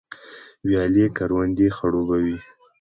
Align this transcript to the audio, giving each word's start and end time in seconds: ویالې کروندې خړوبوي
ویالې 0.67 1.05
کروندې 1.17 1.67
خړوبوي 1.77 2.37